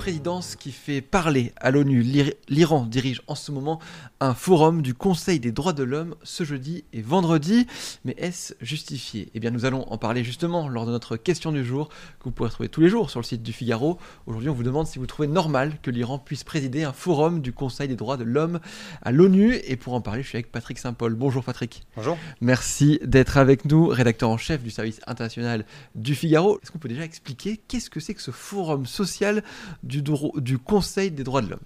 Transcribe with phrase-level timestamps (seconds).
[0.00, 2.00] Présidence qui fait parler à l'ONU.
[2.00, 3.80] L'Ir- L'Iran dirige en ce moment
[4.20, 7.66] un forum du Conseil des droits de l'homme ce jeudi et vendredi.
[8.06, 9.28] Mais est-ce justifié?
[9.34, 12.30] Eh bien, nous allons en parler justement lors de notre question du jour que vous
[12.30, 13.98] pourrez trouver tous les jours sur le site du Figaro.
[14.24, 17.52] Aujourd'hui, on vous demande si vous trouvez normal que l'Iran puisse présider un forum du
[17.52, 18.58] Conseil des droits de l'homme
[19.02, 19.54] à l'ONU.
[19.66, 21.14] Et pour en parler, je suis avec Patrick Saint-Paul.
[21.14, 21.82] Bonjour Patrick.
[21.94, 22.16] Bonjour.
[22.40, 26.58] Merci d'être avec nous, rédacteur en chef du service international du Figaro.
[26.62, 29.44] Est-ce qu'on peut déjà expliquer qu'est-ce que c'est que ce forum social
[29.90, 31.60] du, Conseil des droits de l'homme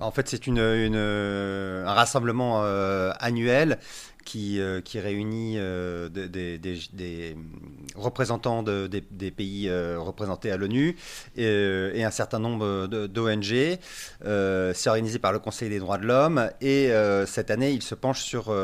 [0.00, 3.78] En fait, c'est une, un rassemblement euh, annuel
[4.24, 7.36] qui, euh, qui réunit euh, des,
[7.96, 10.96] représentants de- des, pays représentés à l'ONU
[11.36, 13.78] et, un certain nombre d'ONG.
[14.74, 16.90] C'est organisé par le Conseil des droits de l'homme et
[17.26, 18.54] cette année, il se penche sur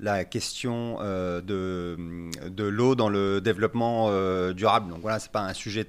[0.00, 1.96] la question de,
[2.48, 4.10] de l'eau dans le développement
[4.52, 4.90] durable.
[4.90, 5.86] Donc voilà, c'est pas un sujet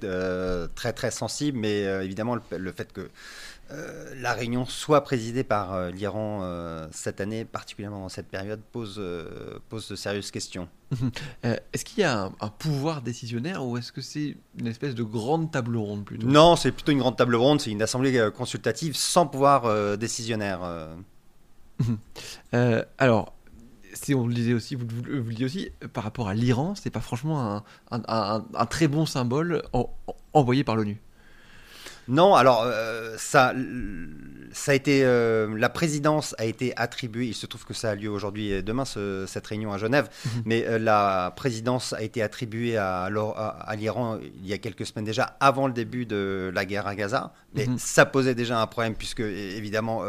[0.74, 3.08] très très sensible, mais évidemment le fait que
[3.70, 8.60] euh, la réunion soit présidée par euh, l'Iran euh, cette année, particulièrement dans cette période,
[8.72, 9.02] pose,
[9.68, 10.68] pose de sérieuses questions.
[11.44, 14.94] Euh, Est-ce qu'il y a un, un pouvoir décisionnaire ou est-ce que c'est une espèce
[14.94, 16.26] de grande table ronde plutôt?
[16.26, 20.60] Non, c'est plutôt une grande table ronde, c'est une assemblée consultative sans pouvoir décisionnaire.
[22.54, 23.32] Euh, alors,
[23.94, 26.74] si on le disait aussi, vous, vous- vous le disiez aussi, par rapport à l'Iran,
[26.74, 31.00] c'est pas franchement un, un- un- un très bon symbole en- en- envoyé par l'ONU.
[32.08, 33.52] Non, alors euh, ça,
[34.52, 37.26] ça a été, euh, la présidence a été attribuée.
[37.26, 40.08] Il se trouve que ça a lieu aujourd'hui et demain ce- cette réunion à Genève,
[40.24, 40.42] Mhm.
[40.46, 44.58] mais euh, la présidence a été attribuée à, l'O- à- à l'Iran il y a
[44.58, 47.32] quelques semaines déjà, avant le début de la guerre à Gaza.
[47.54, 47.78] Mais Mhm.
[47.78, 50.02] ça posait déjà un problème puisque évidemment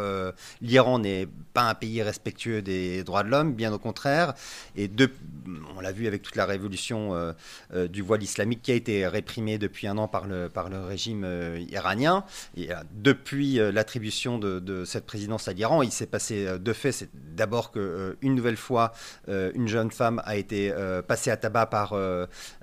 [0.62, 4.34] l'Iran n'est pas un pays respectueux des droits de l'homme, bien au contraire.
[4.76, 5.10] Et de,
[5.76, 7.34] on l'a vu avec toute la révolution
[7.88, 11.22] du voile islamique qui a été réprimée depuis un an par le, par le régime
[11.24, 11.58] euh,
[12.56, 16.58] Et euh, depuis euh, l'attribution de, de cette présidence à l'Iran, il s'est passé euh,
[16.58, 16.94] deux faits.
[16.94, 18.92] C'est d'abord que une nouvelle fois,
[19.28, 20.72] une jeune femme a été
[21.06, 21.94] passée à tabac par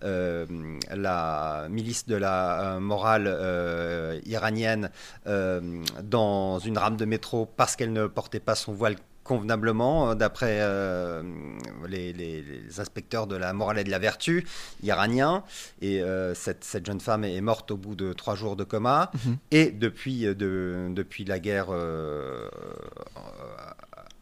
[0.01, 4.91] la milice de la morale iranienne
[5.25, 10.57] dans une rame de métro parce qu'elle ne portait pas son voile convenablement, euh, d'après
[10.61, 11.21] euh,
[11.88, 14.45] les, les- les inspecteurs de la morale et de la vertu
[14.83, 15.43] iraniens.
[15.81, 19.11] Et euh, cette, cette jeune femme est morte au bout de trois jours de coma.
[19.25, 19.37] Mhm.
[19.51, 22.49] Et depuis, de, depuis la guerre euh,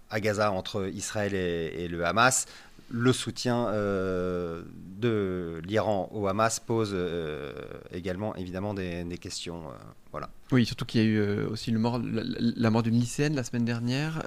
[0.09, 2.45] à Gaza entre Israël et, et le Hamas,
[2.89, 4.61] le soutien euh,
[4.99, 7.51] de l'Iran au Hamas pose euh,
[7.91, 9.63] également évidemment des, des questions.
[9.69, 9.73] euh,
[10.11, 10.29] voilà.
[10.51, 13.43] Oui, surtout qu'il y a eu aussi le mort, la, la mort d'une lycéenne la
[13.43, 14.23] semaine dernière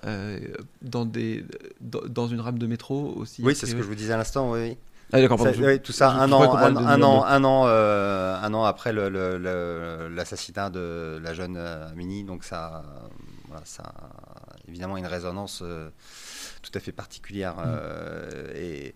[0.83, 1.45] dans, des,
[1.81, 3.43] dans, dans une rame de métro aussi.
[3.43, 4.51] Oui, c'est ce que je vous disais à l'instant.
[4.53, 4.77] Oui.
[5.11, 6.99] Ah, d'accord, Ça- pardon, je- oui, tout ça un an, qu'on parle un, de- un
[6.99, 12.25] de- an, un an, un an après le- le- le- l'assassinat de la jeune Amini.
[12.25, 12.83] Donc ça,
[13.47, 13.85] voilà, ça
[14.69, 15.89] évidemment une résonance euh,
[16.62, 17.56] tout à fait particulière.
[17.56, 17.62] Mm.
[17.67, 18.95] euh, et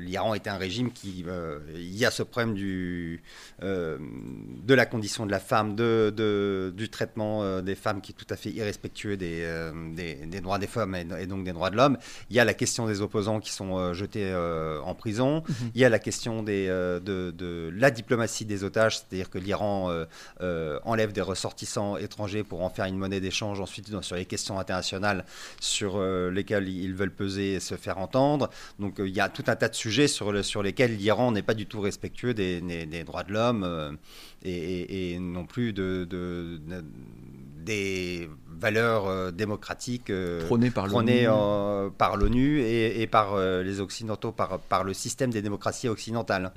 [0.00, 3.22] l'Iran était un régime qui, euh, il y a ce problème du,
[3.60, 8.26] de la condition de la femme, de, de- du traitement des femmes qui est tout
[8.30, 11.76] à fait irrespectueux des, des, des droits des femmes et, et donc des droits de
[11.76, 11.96] l'homme.
[12.30, 14.34] Il y a la question des opposants qui sont jetés
[14.84, 15.42] en prison.
[15.48, 15.70] Mhm.
[15.74, 19.90] Il y a la question des, de, de la diplomatie des otages, c'est-à-dire que l'Iran
[20.84, 24.58] enlève des ressortissants étrangers pour en faire une monnaie d'échange ensuite dans- sur les questions
[24.58, 24.81] internationales
[25.60, 28.50] sur euh, lesquelles ils veulent peser et se faire entendre.
[28.78, 31.32] Donc euh, il y a tout un tas de sujets sur, le- sur lesquels l'Iran
[31.32, 33.92] n'est pas du tout respectueux des, des- des droits de l'homme euh,
[34.44, 36.84] et, et- et non plus de, de- de-
[37.64, 38.28] des
[38.60, 40.10] valeurs euh, démocratiques
[40.88, 41.28] prônées
[41.96, 46.52] par l'ONU et, et par les Occidentaux, par, par le système des démocraties occidentales.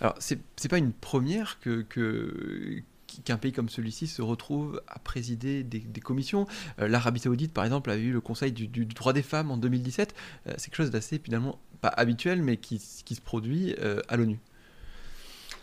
[0.00, 1.82] Alors, c'est c'est pas une première que.
[1.82, 2.82] que
[3.22, 6.46] qu'un pays comme celui-ci se retrouve à présider des, commissions.
[6.80, 10.14] Euh, L'Arabie Saoudite, par exemple, avait eu le Conseil du, droit des femmes en 2017.
[10.46, 14.38] Euh, c'est quelque chose d'assez, finalement, pas habituel, mais qui, se produit euh, à l'ONU.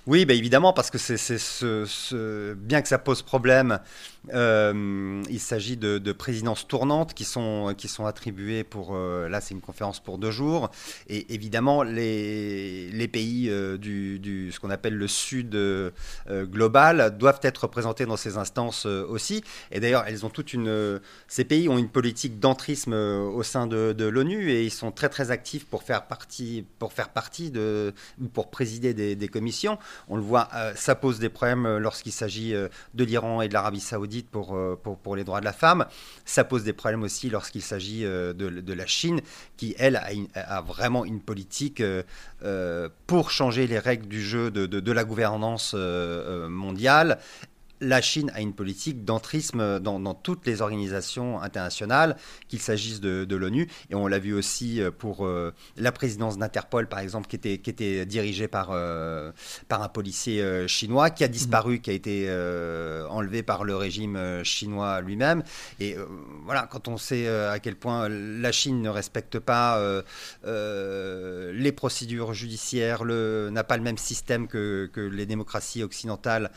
[0.07, 3.77] Oui, bah évidemment, parce que c'est c'est ce, ce- bien que ça pose problème,
[4.33, 9.41] euh, il s'agit de, de présidences tournantes qui sont, qui sont attribuées pour, euh, là
[9.41, 10.69] c'est une conférence pour deux jours,
[11.07, 15.89] et évidemment les, les pays euh, du, du- ce qu'on appelle le sud euh,
[16.29, 21.43] global doivent être représentés dans ces instances aussi, et d'ailleurs elles ont toute une, ces
[21.43, 25.31] pays ont une politique d'entrisme au sein de, de l'ONU, et ils sont très très
[25.31, 27.91] actifs pour faire partie, pour faire partie de,
[28.21, 29.79] ou pour présider des, commissions.
[30.09, 34.10] On le voit, ça pose des problèmes lorsqu'il s'agit de l'Iran et de l'Arabie Saoudite
[34.11, 35.85] saoudite pour, les droits de la femme.
[36.25, 39.21] Ça pose des problèmes aussi lorsqu'il s'agit de, de, la Chine,
[39.57, 39.95] qui, elle,
[40.35, 41.83] a, vraiment une politique
[43.07, 47.19] pour changer les règles du jeu de la gouvernance mondiale
[47.81, 52.15] la Chine a une politique d'entrisme dans, toutes les organisations internationales,
[52.47, 56.87] qu'il s'agisse de, l'ONU, et on l'a vu aussi euh, pour euh, la présidence d'Interpol,
[56.87, 59.31] par exemple, qui était, qui était dirigée par, euh,
[59.67, 61.31] par un policier chinois, qui a mmh.
[61.31, 62.29] disparu, qui a été
[63.09, 65.43] enlevé par le régime chinois lui-même.
[65.79, 65.95] Et
[66.45, 69.81] voilà, quand on sait à quel point la Chine ne respecte pas
[70.43, 76.51] les procédures judiciaires, n'a pas le même système que, que les démocraties occidentales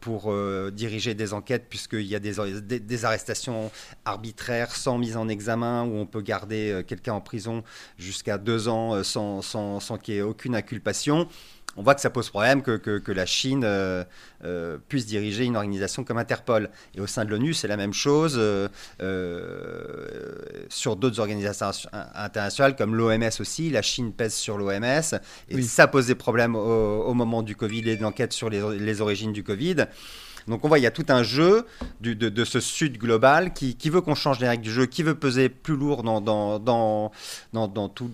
[0.00, 2.34] pour euh, diriger des enquêtes puisqu'il y a des,
[2.80, 3.70] des, arrestations
[4.04, 7.62] arbitraires sans mise en examen où on peut garder euh, quelqu'un en prison
[7.98, 11.28] jusqu'à deux ans euh, sans, sans, sans qu'il y ait aucune inculpation
[11.78, 13.68] on voit que ça pose problème que, que, la Chine
[14.88, 16.70] puisse diriger une organisation comme Interpol.
[16.94, 18.40] Et au sein de l'ONU, c'est la même chose
[20.70, 23.68] sur d'autres organisations internationales comme l'OMS aussi.
[23.68, 25.18] La Chine pèse sur l'OMS
[25.50, 29.00] et ça pose des problèmes au, moment du Covid et de l'enquête sur les, les
[29.02, 29.84] origines du Covid.
[30.48, 31.66] Donc on voit, il y a tout un jeu
[32.00, 35.48] de, ce Sud global qui, veut qu'on change les règles du jeu, qui veut peser
[35.48, 36.20] plus lourd dans,
[37.88, 38.10] tout,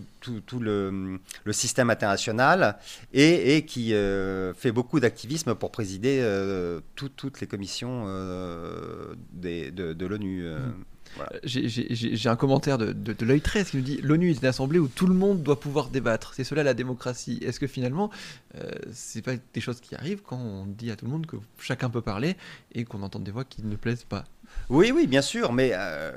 [0.61, 1.19] le,
[1.51, 2.79] système international
[3.13, 10.45] et, qui euh, fait beaucoup d'activisme pour présider euh, toutes les commissions euh, de, l'ONU.
[10.45, 10.92] Mmh.
[11.21, 14.79] Euh, j'ai un commentaire de, de, l'œil 13 qui nous dit l'ONU est une assemblée
[14.79, 16.33] où tout le monde doit pouvoir débattre.
[16.35, 17.39] C'est cela la démocratie.
[17.43, 18.11] Est-ce que finalement,
[18.57, 21.37] euh, c'est pas des choses qui arrivent quand on dit à tout le monde que
[21.59, 22.37] chacun peut parler
[22.73, 24.25] et qu'on entend des voix qui ne plaisent pas?
[24.73, 26.11] Oui, oui, bien sûr, mais euh,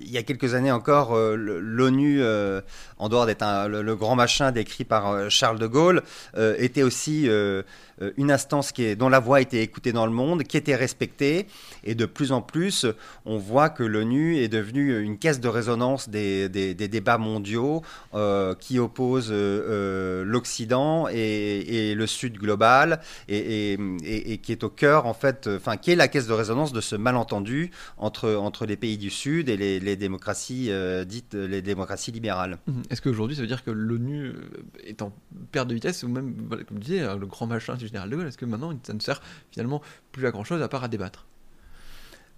[0.00, 2.62] il y a quelques années encore, euh, l'ONU, euh,
[2.96, 6.02] en dehors d'être le, grand machin décrit par Charles de Gaulle,
[6.58, 7.28] était aussi
[8.16, 11.46] une instance dont la voix était écoutée dans le monde, qui était respectée,
[11.84, 12.86] et de plus en plus,
[13.26, 17.82] on voit que l'ONU est devenue une caisse de résonance des, débats mondiaux
[18.58, 23.74] qui opposent l'Occident et, le Sud global, et,
[24.04, 26.80] et, qui est au cœur, en fait, enfin, qui est la caisse de résonance de
[26.80, 27.45] ce malentendu
[27.98, 32.58] entre, entre les pays du Sud et les, démocraties euh, dites les démocraties libérales.
[32.66, 32.82] Mhm.
[32.90, 34.34] Est-ce qu'aujourd'hui ça veut dire que l'ONU euh,
[34.84, 35.12] est en
[35.52, 36.34] perte de vitesse ou même,
[36.66, 39.00] comme tu euh, le grand machin du général de Gaulle, est-ce que maintenant ça ne
[39.00, 39.82] sert finalement
[40.12, 41.26] plus à grand chose à part à débattre?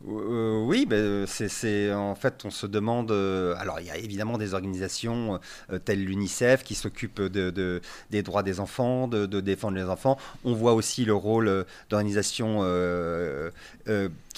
[0.07, 3.11] Euh, oui, ben, c'est en fait on se demande.
[3.11, 5.41] Euh, alors il y a évidemment des organisations
[5.73, 10.17] euh, telles l'UNICEF qui s'occupent de, des droits des enfants, de, défendre les enfants.
[10.45, 12.63] On voit aussi le rôle d'organisations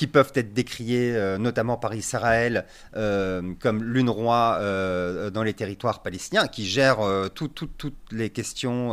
[0.00, 2.64] qui peuvent être décriées, notamment par Israël,
[2.94, 6.98] comme l'UNRWA dans les territoires palestiniens, qui gère
[7.34, 8.90] toutes les questions,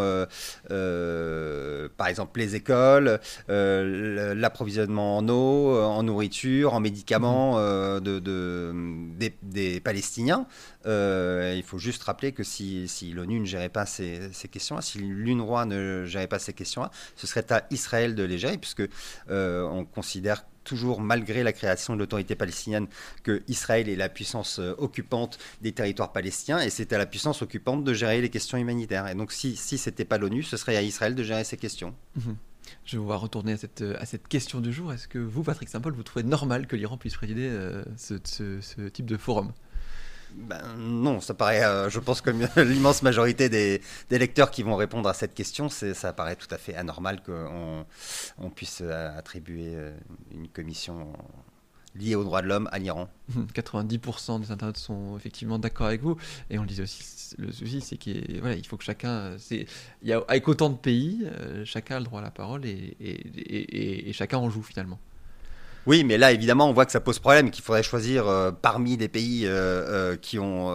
[0.69, 7.62] par exemple les écoles, l'approvisionnement en eau, en nourriture en médicaments mhm.
[7.62, 10.48] euh, de, des, Palestiniens.
[10.86, 15.65] Euh, il faut juste rappeler que si, l'ONU ne gérait pas ces, questions-là, si l'UNRWA
[15.65, 18.88] ne gérait pas ces questions-là, ce serait à Israël de les gérer, puisque
[19.30, 22.88] euh, on considère toujours, malgré la création de l'autorité palestinienne,
[23.24, 27.84] que Israël est la puissance occupante des territoires palestiniens et c'est à la puissance occupante
[27.84, 29.08] de gérer les questions humanitaires.
[29.08, 31.58] Et donc, si, si ce n'était pas l'ONU, ce serait à Israël de gérer ces
[31.58, 31.96] questions.
[32.16, 32.36] Mhm.
[32.86, 34.94] Je vais retourner à cette, à cette question du jour.
[34.94, 39.06] Est-ce que vous, Patrick Saint-Paul, vous trouvez normal que l'Iran puisse présider euh, ce, type
[39.06, 39.52] de forum?
[40.38, 42.30] Ben, non, ça paraît, euh, je pense que
[42.62, 46.76] l'immense majorité des, lecteurs qui vont répondre à cette question, ça paraît tout à fait
[46.76, 47.86] anormal qu'on
[48.38, 49.76] on puisse euh, attribuer
[50.32, 51.12] une commission
[51.96, 53.10] liées aux droits de l'homme à l'Iran.
[53.54, 56.18] 90% des internautes sont effectivement d'accord avec vous.
[56.50, 59.38] Et on le disait aussi, le souci, c'est qu'il voilà, il faut que chacun.
[59.50, 59.66] Il
[60.04, 64.12] y a, avec autant de pays, euh, chacun a le droit à la parole et
[64.14, 65.00] chacun en joue finalement.
[65.88, 68.98] Oui, mais là, évidemment, on voit que ça pose problème, qu'il faudrait choisir euh, parmi
[68.98, 70.68] les pays euh, euh, qui ont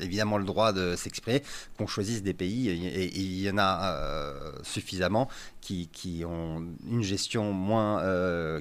[0.00, 1.42] évidemment le droit de s'exprimer,
[1.76, 5.28] qu'on choisisse des pays, et, il y en a suffisamment
[5.60, 8.02] qui, ont une gestion moins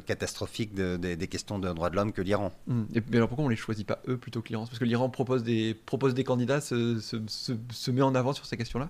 [0.06, 2.52] catastrophique des questions de droits de l'homme que l'Iran.
[2.68, 2.84] Mmh.
[3.10, 4.66] Mais alors pourquoi on ne les choisit pas eux plutôt que l'Iran?
[4.68, 8.58] Parce que l'Iran propose des, propose des candidats, se, se met en avant sur ces
[8.58, 8.90] questions-là?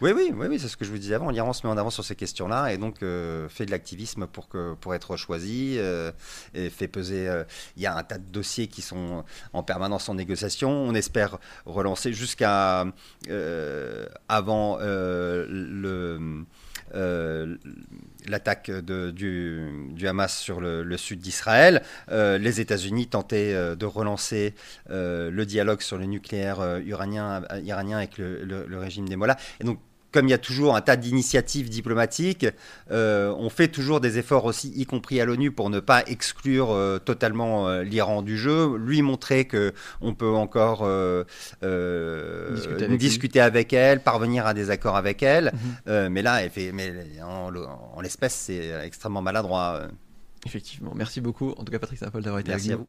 [0.00, 1.30] Oui, oui, oui, c'est ce que je vous disais avant.
[1.30, 4.48] L'Iran se met en avant sur ces questions-là et donc euh, fait de l'activisme pour,
[4.80, 6.10] pour être choisi euh,
[6.54, 7.28] et fait peser.
[7.28, 7.44] Euh,
[7.76, 10.70] il y a un tas de dossiers qui sont en permanence en négociation.
[10.70, 12.86] On espère relancer jusqu'à
[14.28, 14.78] avant
[18.26, 21.82] l'attaque du, du, Hamas sur le, sud d'Israël.
[22.10, 24.54] les États-Unis tentaient de relancer
[24.88, 27.42] le dialogue sur le nucléaire iranien,
[27.96, 29.36] avec le, régime des Mollahs.
[29.60, 29.64] Et
[30.12, 32.46] comme il y a toujours un tas d'initiatives diplomatiques,
[32.90, 36.70] euh, on fait toujours des efforts aussi, y compris à l'ONU, pour ne pas exclure
[36.70, 40.80] euh, totalement euh, l'Iran du jeu, lui montrer que on peut encore
[42.52, 45.52] discuter, avec, discuter avec, elle, parvenir à des accords avec elle.
[45.86, 46.08] Mhm.
[46.08, 47.50] mais là, elle fait, mais en,
[47.94, 49.88] en l'espèce, c'est extrêmement maladroit.
[50.46, 50.92] Effectivement.
[50.94, 51.50] Merci beaucoup.
[51.58, 52.78] En tout cas, Patrick Sapol d'avoir été Merci avec à vous.